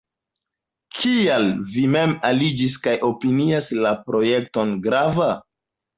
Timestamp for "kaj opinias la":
2.87-3.93